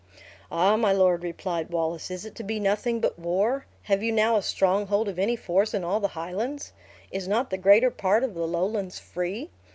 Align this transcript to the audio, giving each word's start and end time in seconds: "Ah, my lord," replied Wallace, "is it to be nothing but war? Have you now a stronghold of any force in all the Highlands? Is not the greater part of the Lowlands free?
"Ah, 0.49 0.77
my 0.77 0.91
lord," 0.91 1.21
replied 1.21 1.69
Wallace, 1.69 2.09
"is 2.09 2.25
it 2.25 2.33
to 2.33 2.43
be 2.43 2.59
nothing 2.59 2.99
but 2.99 3.19
war? 3.19 3.67
Have 3.83 4.01
you 4.01 4.11
now 4.11 4.35
a 4.35 4.41
stronghold 4.41 5.07
of 5.07 5.19
any 5.19 5.35
force 5.35 5.75
in 5.75 5.83
all 5.83 5.99
the 5.99 6.07
Highlands? 6.17 6.73
Is 7.11 7.27
not 7.27 7.51
the 7.51 7.57
greater 7.59 7.91
part 7.91 8.23
of 8.23 8.33
the 8.33 8.47
Lowlands 8.47 8.97
free? 8.97 9.51